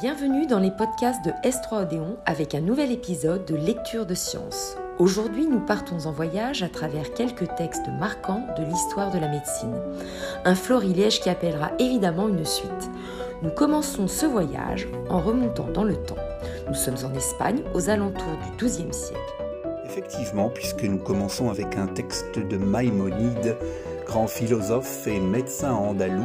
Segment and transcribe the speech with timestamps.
[0.00, 4.76] Bienvenue dans les podcasts de S3 Odéon avec un nouvel épisode de Lecture de sciences.
[4.98, 9.76] Aujourd'hui, nous partons en voyage à travers quelques textes marquants de l'histoire de la médecine.
[10.44, 12.90] Un florilège qui appellera évidemment une suite.
[13.42, 16.18] Nous commençons ce voyage en remontant dans le temps.
[16.66, 19.20] Nous sommes en Espagne aux alentours du XIIe siècle.
[19.84, 23.56] Effectivement, puisque nous commençons avec un texte de Maïmonide,
[24.06, 26.24] grand philosophe et médecin andalou,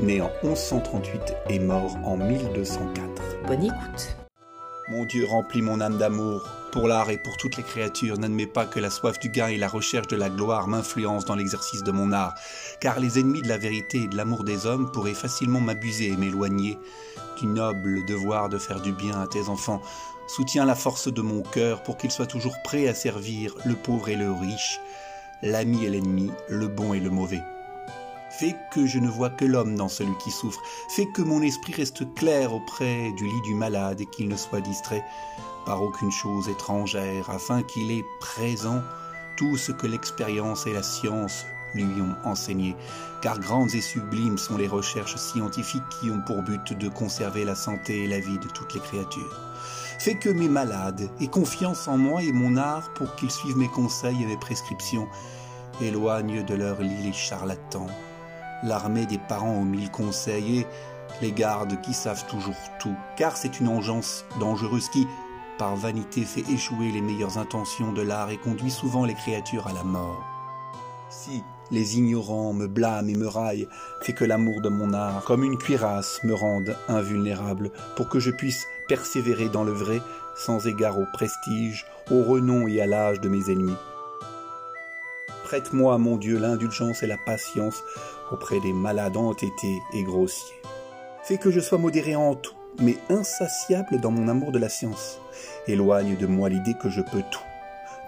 [0.00, 3.22] né en 1138 et mort en 1204.
[3.46, 4.16] Bonne écoute.
[4.90, 8.18] Mon Dieu remplit mon âme d'amour pour l'art et pour toutes les créatures.
[8.18, 11.34] N'admets pas que la soif du gain et la recherche de la gloire m'influencent dans
[11.34, 12.34] l'exercice de mon art,
[12.80, 16.16] car les ennemis de la vérité et de l'amour des hommes pourraient facilement m'abuser et
[16.16, 16.78] m'éloigner
[17.38, 19.82] du noble devoir de faire du bien à tes enfants.
[20.26, 24.08] Soutiens la force de mon cœur pour qu'il soit toujours prêt à servir le pauvre
[24.08, 24.80] et le riche,
[25.42, 27.42] l'ami et l'ennemi, le bon et le mauvais.
[28.38, 30.62] Fais que je ne vois que l'homme dans celui qui souffre.
[30.88, 34.60] Fais que mon esprit reste clair auprès du lit du malade et qu'il ne soit
[34.60, 35.04] distrait
[35.66, 38.80] par aucune chose étrangère, afin qu'il ait présent
[39.36, 42.76] tout ce que l'expérience et la science lui ont enseigné,
[43.22, 47.56] car grandes et sublimes sont les recherches scientifiques qui ont pour but de conserver la
[47.56, 49.40] santé et la vie de toutes les créatures.
[49.98, 53.68] Fais que mes malades aient confiance en moi et mon art pour qu'ils suivent mes
[53.68, 55.08] conseils et mes prescriptions,
[55.80, 57.88] éloigne de leur lit les charlatans,
[58.62, 60.66] l'armée des parents aux mille conseils et
[61.22, 65.06] les gardes qui savent toujours tout, car c'est une engeance dangereuse qui,
[65.58, 69.72] par vanité, fait échouer les meilleures intentions de l'art et conduit souvent les créatures à
[69.72, 70.24] la mort.
[71.10, 73.68] Si les ignorants me blâment et me raillent,
[74.02, 78.30] fait que l'amour de mon art, comme une cuirasse, me rende invulnérable, pour que je
[78.30, 80.00] puisse persévérer dans le vrai,
[80.36, 83.76] sans égard au prestige, au renom et à l'âge de mes ennemis.
[85.48, 87.82] Prête-moi, mon Dieu, l'indulgence et la patience
[88.30, 90.60] auprès des malades entêtés et grossiers.
[91.22, 95.18] Fais que je sois modéré en tout, mais insatiable dans mon amour de la science.
[95.66, 97.40] Éloigne de moi l'idée que je peux tout.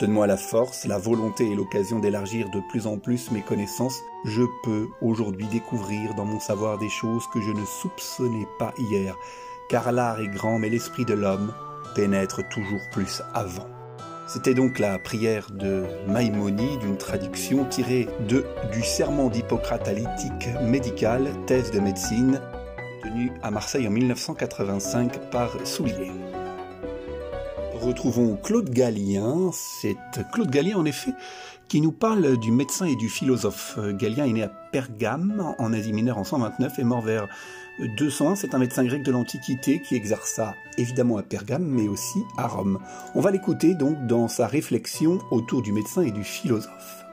[0.00, 4.00] Donne-moi la force, la volonté et l'occasion d'élargir de plus en plus mes connaissances.
[4.26, 9.16] Je peux aujourd'hui découvrir dans mon savoir des choses que je ne soupçonnais pas hier,
[9.70, 11.54] car l'art est grand, mais l'esprit de l'homme
[11.94, 13.79] pénètre toujours plus avant.
[14.32, 20.48] C'était donc la prière de Maïmonide, d'une traduction tirée de du serment d'Hippocrate à l'éthique
[20.62, 22.40] médicale, thèse de médecine,
[23.02, 26.12] tenue à Marseille en 1985 par Soulier.
[27.74, 29.50] Retrouvons Claude Gallien.
[29.52, 29.96] C'est
[30.32, 31.10] Claude Gallien, en effet,
[31.66, 33.80] qui nous parle du médecin et du philosophe.
[33.94, 37.26] Gallien est né à Pergame, en Asie mineure, en 129 et mort vers
[37.86, 38.36] 201.
[38.36, 42.78] C'est un médecin grec de l'Antiquité qui exerça évidemment à Pergame, mais aussi à Rome.
[43.14, 47.04] On va l'écouter donc dans sa réflexion autour du médecin et du philosophe.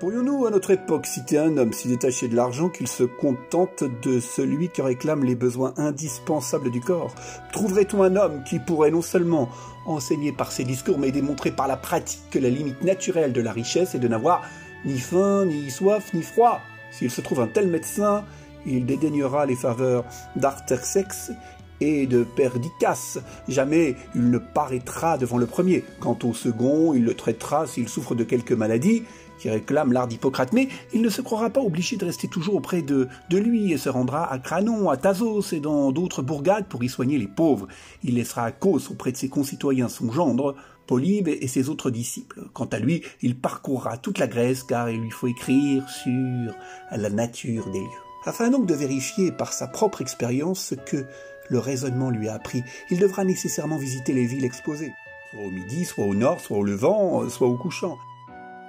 [0.00, 4.20] Pourrions-nous, à notre époque, citer un homme si détaché de l'argent qu'il se contente de
[4.20, 7.12] celui qui réclame les besoins indispensables du corps?
[7.52, 9.48] Trouverait-on un homme qui pourrait non seulement
[9.86, 13.50] enseigner par ses discours, mais démontrer par la pratique que la limite naturelle de la
[13.50, 14.42] richesse est de n'avoir
[14.84, 16.60] ni faim, ni soif, ni froid?
[16.92, 18.24] S'il se trouve un tel médecin,
[18.66, 20.04] il dédaignera les faveurs
[20.36, 21.32] d'Artersex
[21.80, 23.18] et de Perdicas.
[23.48, 25.84] Jamais il ne paraîtra devant le premier.
[26.00, 29.04] Quant au second, il le traitera s'il souffre de quelque maladie,
[29.38, 32.82] qui réclame l'art d'Hippocrate, mais il ne se croira pas obligé de rester toujours auprès
[32.82, 36.82] de, de lui et se rendra à Cranon, à Tazos et dans d'autres bourgades pour
[36.82, 37.68] y soigner les pauvres.
[38.02, 40.56] Il laissera à cause auprès de ses concitoyens son gendre,
[40.88, 42.48] Polybe et ses autres disciples.
[42.54, 46.54] Quant à lui, il parcourra toute la Grèce car il lui faut écrire sur
[46.90, 48.07] la nature des lieux.
[48.24, 51.06] Afin donc de vérifier par sa propre expérience ce que
[51.48, 54.92] le raisonnement lui a appris, il devra nécessairement visiter les villes exposées,
[55.30, 57.98] soit au midi, soit au nord, soit au levant, soit au couchant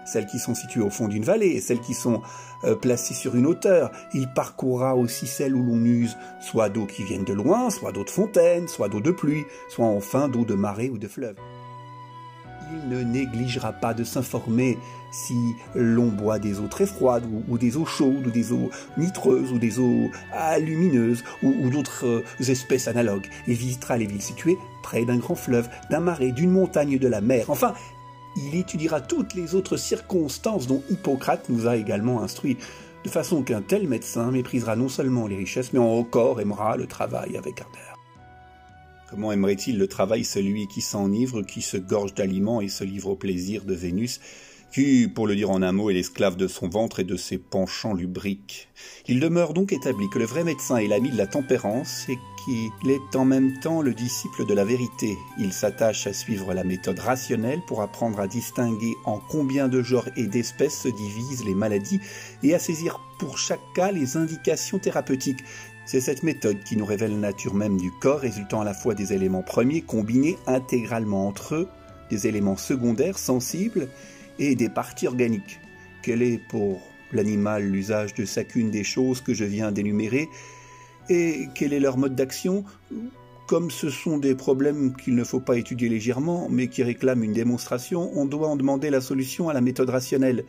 [0.10, 2.22] celles qui sont situées au fond d'une vallée, celles qui sont
[2.64, 3.92] euh, placées sur une hauteur.
[4.14, 8.04] Il parcourra aussi celles où l'on use soit d'eau qui viennent de loin, soit d'eau
[8.04, 11.36] de fontaine, soit d'eau de pluie, soit enfin d'eau de marée ou de fleuve.
[12.72, 14.78] Il ne négligera pas de s'informer
[15.12, 15.36] si
[15.76, 19.58] l'on boit des eaux très froides ou, des eaux chaudes ou des eaux nitreuses ou
[19.58, 20.12] des eaux
[20.60, 23.28] lumineuses ou, ou d'autres euh, espèces analogues.
[23.48, 27.22] Il visitera les villes situées près d'un grand fleuve, d'un marais, d'une montagne, de la
[27.22, 27.50] mer.
[27.50, 27.74] Enfin,
[28.36, 32.58] il étudiera toutes les autres circonstances dont Hippocrate nous a également instruits,
[33.04, 37.38] de façon qu'un tel médecin méprisera non seulement les richesses, mais encore aimera le travail
[37.38, 37.99] avec ardeur.
[39.10, 43.16] Comment aimerait-il le travail celui qui s'enivre, qui se gorge d'aliments et se livre au
[43.16, 44.20] plaisir de Vénus,
[44.72, 47.40] qui, pour le dire en un mot, est l'esclave de son ventre et de ses
[47.40, 48.68] penchants lubriques?
[49.08, 52.92] Il demeure donc établi que le vrai médecin est l'ami de la tempérance et qu'il
[52.92, 55.18] est en même temps le disciple de la vérité.
[55.40, 60.10] Il s'attache à suivre la méthode rationnelle pour apprendre à distinguer en combien de genres
[60.18, 62.00] et d'espèces se divisent les maladies
[62.44, 65.44] et à saisir pour chaque cas les indications thérapeutiques.
[65.92, 68.94] C'est cette méthode qui nous révèle la nature même du corps, résultant à la fois
[68.94, 71.68] des éléments premiers combinés intégralement entre eux,
[72.12, 73.88] des éléments secondaires sensibles
[74.38, 75.60] et des parties organiques.
[76.04, 76.80] Quel est pour
[77.12, 80.30] l'animal l'usage de chacune des choses que je viens d'énumérer
[81.10, 82.66] et quel est leur mode d'action?
[83.48, 87.34] Comme ce sont des problèmes qu'il ne faut pas étudier légèrement, mais qui réclament une
[87.34, 90.46] démonstration, on doit en demander la solution à la méthode rationnelle.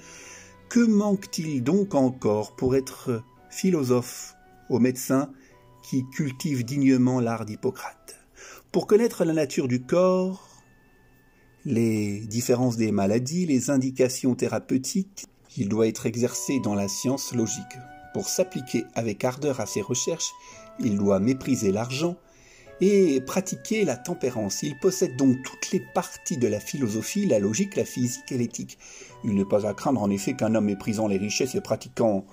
[0.69, 4.37] Que manque-t-il donc encore pour être philosophe?
[4.71, 5.31] Aux médecins
[5.83, 8.19] qui cultivent dignement l'art d'Hippocrate
[8.73, 10.49] Pour connaître la nature du corps,
[11.67, 15.27] les différences des maladies, les indications thérapeutiques,
[15.59, 17.79] il doit être exercé dans la science logique.
[18.15, 20.33] Pour s'appliquer avec ardeur à ses recherches,
[20.79, 22.17] il doit mépriser l'argent
[22.81, 24.63] et pratiquer la tempérance.
[24.63, 28.79] Il possède donc toutes les parties de la philosophie, la logique, la physique et l'éthique.
[29.25, 32.25] Il n'est pas à craindre en effet qu'un homme méprisant les richesses et pratiquant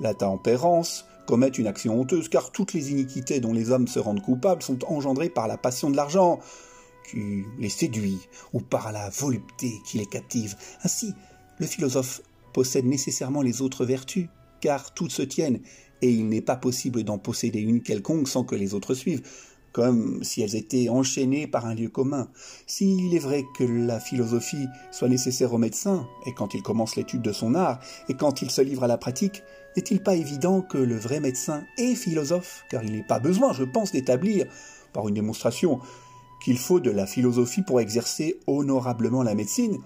[0.00, 4.22] la tempérance commette une action honteuse, car toutes les iniquités dont les hommes se rendent
[4.22, 6.40] coupables sont engendrées par la passion de l'argent
[7.10, 8.18] qui les séduit,
[8.52, 10.56] ou par la volupté qui les captive.
[10.82, 11.12] Ainsi,
[11.58, 14.28] le philosophe possède nécessairement les autres vertus,
[14.60, 15.60] car toutes se tiennent,
[16.02, 19.22] et il n'est pas possible d'en posséder une quelconque sans que les autres suivent,
[19.72, 22.28] comme si elles étaient enchaînées par un lieu commun.
[22.66, 27.20] S'il est vrai que la philosophie soit nécessaire au médecin, et quand il commence l'étude
[27.20, 27.78] de son art,
[28.08, 29.42] et quand il se livre à la pratique,
[29.76, 33.64] n'est-il pas évident que le vrai médecin est philosophe, car il n'est pas besoin, je
[33.64, 34.46] pense, d'établir,
[34.92, 35.80] par une démonstration,
[36.44, 39.78] qu'il faut de la philosophie pour exercer honorablement la médecine,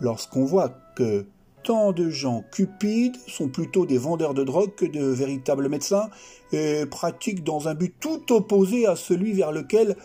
[0.00, 1.26] lorsqu'on voit que
[1.62, 6.08] tant de gens cupides sont plutôt des vendeurs de drogue que de véritables médecins
[6.52, 9.96] et pratiquent dans un but tout opposé à celui vers lequel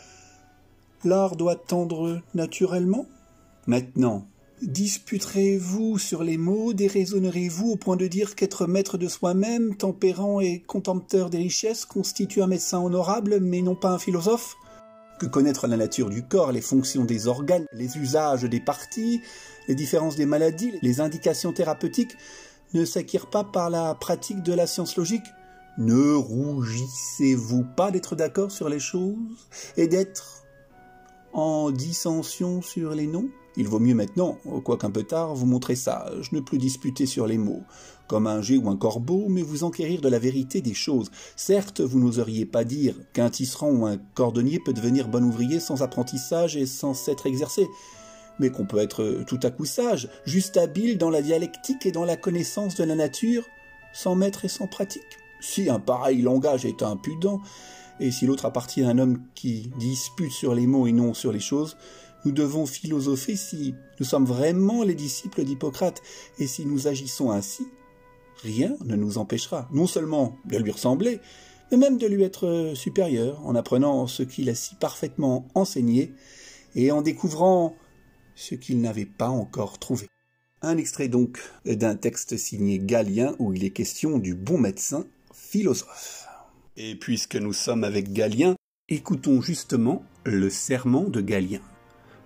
[1.03, 3.05] l'art doit tendre naturellement?
[3.65, 4.27] Maintenant,
[4.61, 10.61] disputerez-vous sur les mots, déraisonnerez-vous au point de dire qu'être maître de soi-même, tempérant et
[10.61, 14.55] contempteur des richesses constitue un médecin honorable mais non pas un philosophe?
[15.19, 19.21] Que connaître la nature du corps, les fonctions des organes, les usages des parties,
[19.67, 22.15] les différences des maladies, les indications thérapeutiques
[22.73, 25.25] ne s'acquièrent pas par la pratique de la science logique?
[25.77, 29.47] Ne rougissez-vous pas d'être d'accord sur les choses
[29.77, 30.43] et d'être
[31.33, 33.29] en dissension sur les noms?
[33.55, 37.37] Il vaut mieux maintenant, quoiqu'un peu tard, vous montrer sage, ne plus disputer sur les
[37.37, 37.61] mots,
[38.07, 41.11] comme un jet ou un corbeau, mais vous enquérir de la vérité des choses.
[41.35, 45.83] Certes, vous n'oseriez pas dire qu'un tisserand ou un cordonnier peut devenir bon ouvrier sans
[45.83, 47.67] apprentissage et sans s'être exercé,
[48.39, 52.05] mais qu'on peut être tout à coup sage, juste habile dans la dialectique et dans
[52.05, 53.43] la connaissance de la nature,
[53.93, 55.19] sans maître et sans pratique.
[55.39, 57.39] Si un pareil langage est impudent,
[57.99, 61.31] et si l'autre appartient à un homme qui dispute sur les mots et non sur
[61.31, 61.77] les choses,
[62.25, 66.01] nous devons philosopher si nous sommes vraiment les disciples d'Hippocrate,
[66.39, 67.67] et si nous agissons ainsi,
[68.41, 71.19] rien ne nous empêchera non seulement de lui ressembler,
[71.71, 76.13] mais même de lui être supérieur en apprenant ce qu'il a si parfaitement enseigné
[76.75, 77.75] et en découvrant
[78.35, 80.07] ce qu'il n'avait pas encore trouvé.
[80.61, 86.25] Un extrait donc d'un texte signé Galien où il est question du bon médecin philosophe.
[86.77, 88.55] Et puisque nous sommes avec Galien,
[88.87, 91.61] écoutons justement le serment de Galien.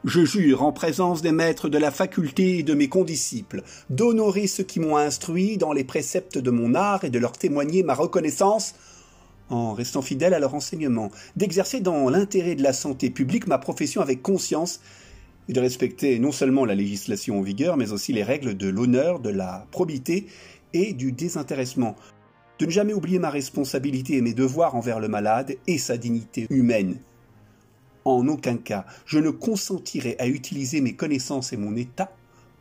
[0.08, 4.64] Je jure en présence des maîtres de la faculté et de mes condisciples d'honorer ceux
[4.64, 8.74] qui m'ont instruit dans les préceptes de mon art et de leur témoigner ma reconnaissance.
[9.50, 14.00] En restant fidèle à leur enseignement, d'exercer dans l'intérêt de la santé publique ma profession
[14.00, 14.80] avec conscience
[15.50, 19.20] et de respecter non seulement la législation en vigueur, mais aussi les règles de l'honneur,
[19.20, 20.28] de la probité
[20.72, 21.98] et du désintéressement,
[22.60, 26.48] de ne jamais oublier ma responsabilité et mes devoirs envers le malade et sa dignité
[26.50, 26.98] humaine,
[28.16, 32.12] en aucun cas, je ne consentirai à utiliser mes connaissances et mon état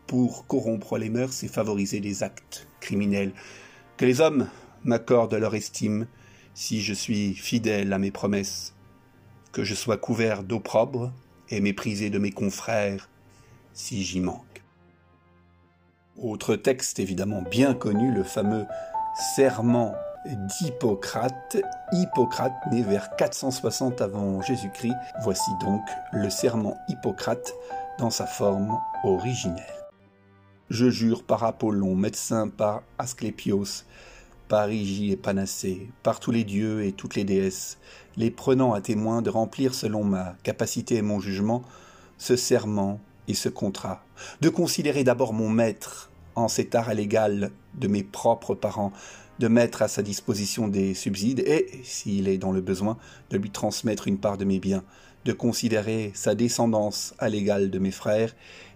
[0.06, 3.32] pour corrompre les mœurs et favoriser les actes criminels.
[3.96, 4.48] Que les hommes
[4.84, 6.06] m'accordent leur estime
[6.54, 8.74] si je suis fidèle à mes promesses.
[9.52, 11.12] Que je sois couvert d'opprobre
[11.50, 13.08] et méprisé de mes confrères
[13.72, 14.62] si j'y manque.
[16.16, 18.64] Autre texte évidemment bien connu, le fameux
[19.34, 19.94] serment
[20.34, 21.58] d'Hippocrate.
[21.92, 24.96] Hippocrate né vers 460 avant Jésus-Christ.
[25.22, 27.54] Voici donc le serment Hippocrate
[27.98, 29.64] dans sa forme originelle.
[30.68, 33.84] Je jure par Apollon, médecin par Asclépios,
[34.48, 37.78] par Hygie et Panacée, par tous les dieux et toutes les déesses,
[38.16, 41.62] les prenant à témoin de remplir selon ma capacité et mon jugement
[42.18, 44.02] ce serment et ce contrat,
[44.40, 48.92] de considérer d'abord mon maître en cet art à l'égal de mes propres parents,
[49.38, 52.96] de mettre à sa disposition des subsides et, s'il est dans le besoin,
[53.30, 54.84] de lui transmettre une part de mes biens,
[55.24, 58.34] de considérer sa descendance à l'égal de mes frères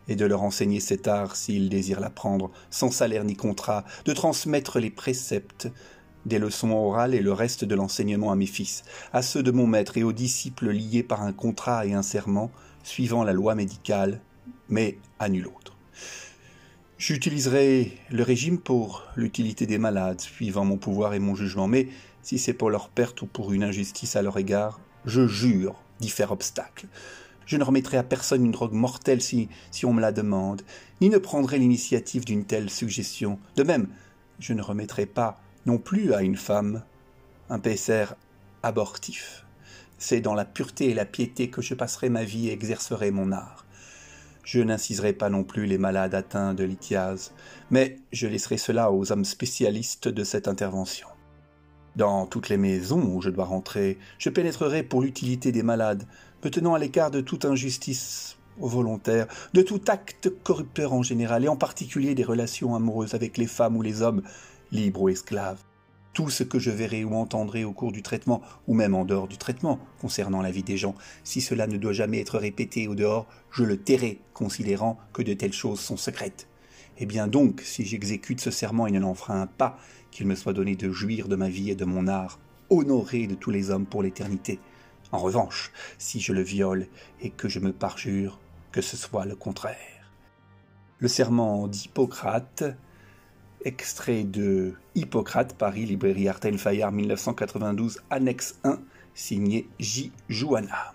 [0.09, 4.79] et de leur enseigner cet art s'il désire l'apprendre, sans salaire ni contrat, de transmettre
[4.79, 5.69] les préceptes
[6.27, 9.67] des leçons orales et le reste de l'enseignement à mes fils, à ceux de mon
[9.67, 12.51] maître et aux disciples liés par un contrat et un serment,
[12.83, 14.21] suivant la loi médicale,
[14.69, 15.77] mais à nul autre.
[17.01, 21.89] J'utiliserai le régime pour l'utilité des malades, suivant mon pouvoir et mon jugement, mais
[22.21, 26.11] si c'est pour leur perte ou pour une injustice à leur égard, je jure d'y
[26.11, 26.89] faire obstacle.
[27.47, 29.49] Je ne remettrai à personne une drogue mortelle si,
[29.83, 30.61] on me la demande,
[31.01, 33.39] ni ne prendrai l'initiative d'une telle suggestion.
[33.57, 33.89] De même,
[34.39, 36.83] je ne remettrai pas non plus à une femme
[37.49, 38.13] un PSR
[38.63, 39.47] abortif.
[39.97, 43.33] C'est dans la pureté et la piété que je passerai ma vie et exercerai mon
[43.33, 43.65] art.
[44.45, 47.33] Je n'inciserai pas non plus les malades atteints de lithiase,
[47.71, 51.09] mais je laisserai cela aux hommes spécialistes de cette intervention.
[51.97, 56.05] Dans toutes les maisons où je dois rentrer, je pénétrerai pour l'utilité des malades,
[56.45, 61.49] me tenant à l'écart de toute injustice volontaire, de tout acte corrupteur en général, et
[61.49, 64.23] en particulier des relations amoureuses avec les femmes ou les hommes,
[64.73, 65.61] libres ou esclaves.
[66.13, 69.29] Tout ce que je verrai ou entendrai au cours du traitement, ou même en dehors
[69.29, 72.97] du traitement, concernant la vie des gens, si cela ne doit jamais être répété au
[72.97, 76.49] dehors, je le tairai, considérant que de telles choses sont secrètes.
[76.99, 79.79] Eh bien donc, si j'exécute ce serment et ne l'enfreins pas,
[80.11, 82.41] qu'il me soit donné de jouir de ma vie et de mon art,
[82.71, 84.59] honoré de tous les hommes pour l'éternité.
[85.13, 86.87] En revanche, si je le viole
[87.21, 88.39] et que je me parjure,
[88.73, 89.77] que ce soit le contraire.
[90.99, 92.65] Le serment d'Hippocrate,
[93.65, 98.79] extrait de Hippocrate, Paris, librairie Artel Fayard, 1992, annexe 1,
[99.15, 100.13] signé J.
[100.29, 100.95] Jouana.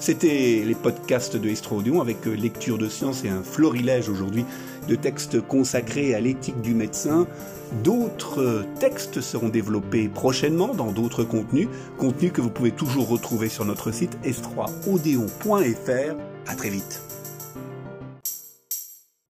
[0.00, 4.44] C'était les podcasts de Estrodion avec euh, lecture de science et un florilège aujourd'hui
[4.88, 7.26] de textes consacrés à l'éthique du médecin.
[7.82, 13.48] D'autres euh, textes seront développés prochainement dans d'autres contenus, contenus que vous pouvez toujours retrouver
[13.48, 16.14] sur notre site s3odeon.fr.
[16.46, 17.07] À très vite.